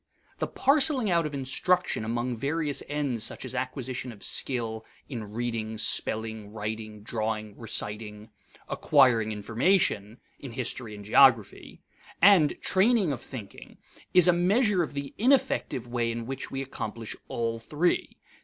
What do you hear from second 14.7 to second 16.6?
of the ineffective way in which